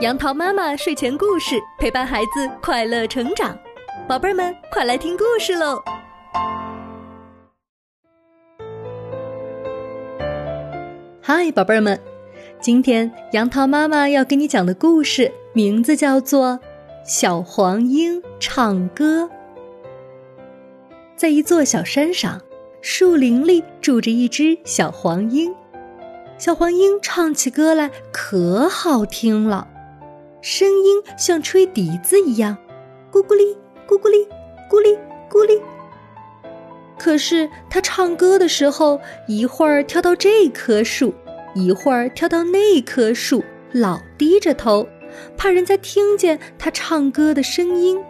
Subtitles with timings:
[0.00, 3.56] 杨桃妈妈睡前故事陪伴孩子快乐成长，
[4.08, 5.80] 宝贝儿们快来听故事喽！
[11.20, 12.00] 嗨，宝贝儿们，
[12.58, 16.48] 今天杨桃妈妈要给你讲的故事名字叫做
[17.04, 19.24] 《小黄莺唱歌》。
[21.14, 22.40] 在一座小山上，
[22.80, 25.54] 树林里住着一只小黄莺，
[26.38, 29.68] 小黄莺唱起歌来可好听了。
[30.42, 32.56] 声音像吹笛子一样，
[33.12, 34.26] 咕咕哩，咕咕哩，
[34.68, 34.98] 咕哩
[35.30, 35.62] 咕哩。
[36.98, 41.14] 可是他唱歌的时候，一会儿跳到这棵树，
[41.54, 44.88] 一会儿跳到那棵树，老低着头，
[45.36, 48.02] 怕人家听见他唱歌的声音。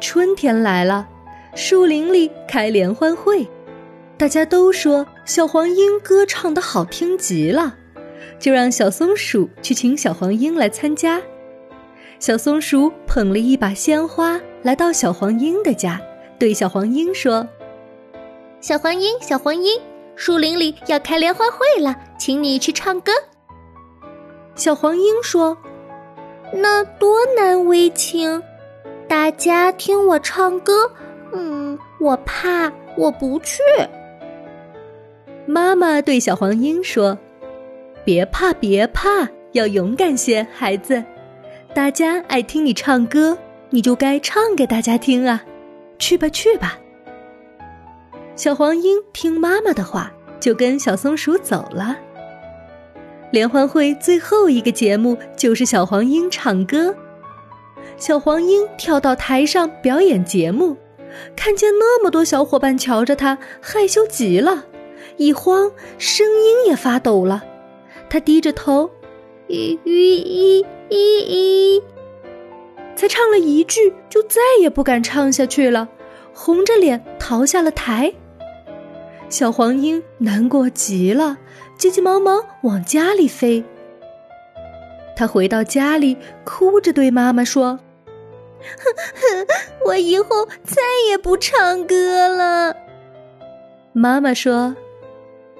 [0.00, 1.06] 春天来了，
[1.54, 3.46] 树林里开联欢会，
[4.16, 7.76] 大家都说小黄莺歌唱的好听极了。
[8.38, 11.20] 就让小松鼠去请小黄莺来参加。
[12.18, 16.00] 小松鼠捧了一把鲜花来到小黄莺的家，
[16.38, 17.46] 对小黄莺说
[18.60, 19.80] ：“小黄莺，小黄莺，
[20.16, 23.12] 树林里要开联欢会了，请你去唱歌。”
[24.54, 25.56] 小黄莺说
[26.54, 28.42] ：“那多难为情，
[29.06, 30.90] 大家听我唱歌，
[31.32, 33.60] 嗯，我怕，我不去。”
[35.46, 37.18] 妈妈对小黄莺说。
[38.04, 41.02] 别怕，别怕，要勇敢些，孩子。
[41.72, 43.36] 大家爱听你唱歌，
[43.70, 45.42] 你就该唱给大家听啊！
[45.98, 46.78] 去吧，去吧。
[48.36, 51.96] 小黄莺听妈妈的话，就跟小松鼠走了。
[53.30, 56.94] 联欢会最后一个节目就是小黄莺唱歌。
[57.96, 60.76] 小黄莺跳到台上表演节目，
[61.34, 64.66] 看见那么多小伙伴瞧着他，害羞极了，
[65.16, 67.42] 一慌，声音也发抖了。
[68.14, 68.88] 他低着头，
[69.48, 71.82] 咦咦咦咦咦，
[72.94, 75.88] 才唱了一句，就再也不敢唱下去了，
[76.32, 78.14] 红着脸逃下了台。
[79.28, 81.38] 小黄莺难过极了，
[81.76, 83.64] 急急忙忙往家里飞。
[85.16, 87.80] 他回到家里，哭着对妈妈说
[88.78, 89.46] ：“哼 哼
[89.86, 92.76] 我以后再也不唱歌了。”
[93.92, 94.76] 妈妈说。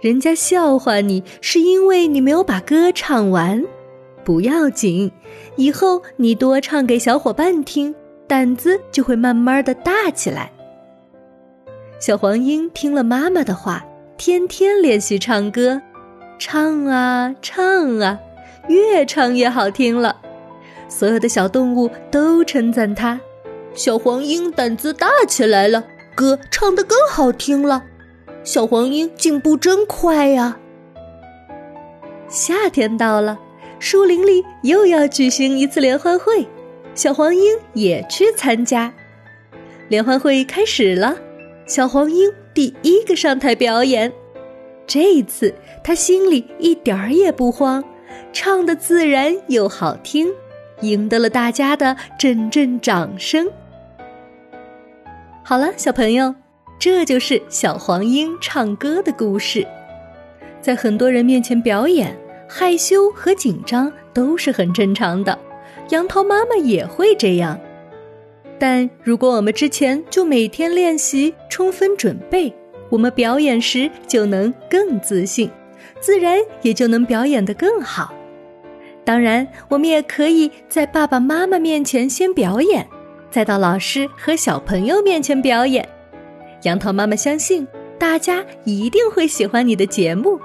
[0.00, 3.64] 人家笑话你，是因为你没有把歌唱完。
[4.24, 5.10] 不要紧，
[5.56, 7.94] 以后你多唱给小伙伴听，
[8.26, 10.52] 胆子就会慢慢的大起来。
[11.98, 13.84] 小黄莺听了妈妈的话，
[14.18, 15.80] 天天练习唱歌，
[16.38, 18.18] 唱啊唱啊，
[18.68, 20.16] 越唱越好听了。
[20.88, 23.18] 所有的小动物都称赞它，
[23.74, 25.84] 小黄莺胆子大起来了，
[26.14, 27.82] 歌唱得更好听了。
[28.46, 30.56] 小黄莺进步真快呀！
[32.28, 33.36] 夏天到了，
[33.80, 36.46] 树林里又要举行一次联欢会，
[36.94, 38.94] 小黄莺也去参加。
[39.88, 41.16] 联欢会开始了，
[41.66, 44.12] 小黄莺第一个上台表演。
[44.86, 45.52] 这一次，
[45.82, 47.82] 他心里一点儿也不慌，
[48.32, 50.28] 唱的自然又好听，
[50.82, 53.50] 赢得了大家的阵阵掌声。
[55.42, 56.36] 好了，小朋友。
[56.78, 59.66] 这就是小黄莺唱歌的故事，
[60.60, 62.16] 在很多人面前表演，
[62.48, 65.36] 害羞和紧张都是很正常的。
[65.90, 67.58] 杨桃妈妈也会这样，
[68.58, 72.52] 但如果我们之前就每天练习，充分准备，
[72.90, 75.50] 我们表演时就能更自信，
[76.00, 78.12] 自然也就能表演得更好。
[79.04, 82.86] 当然，我们也可以在爸爸妈妈面前先表演，
[83.30, 85.88] 再到老师和小朋友面前表演。
[86.66, 87.64] 杨桃妈妈相信，
[87.96, 90.36] 大家一定会喜欢你的节目。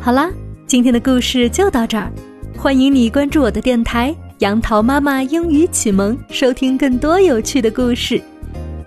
[0.00, 0.28] 好啦，
[0.66, 2.10] 今天的故事就到这儿，
[2.58, 8.20] 欢迎你关注我的电台“杨桃妈妈英语启蒙”，收听更多有趣的故事。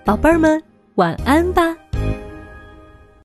[0.04, 0.62] 宝贝儿们，
[0.96, 1.74] 晚安吧。